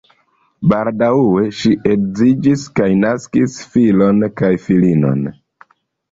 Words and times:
Baldaŭe 0.69 1.41
ŝi 1.57 1.73
edziniĝis 1.89 2.63
kaj 2.79 2.87
naskis 3.01 3.57
filon 3.75 4.23
kaj 4.41 4.51
filinon. 4.63 5.21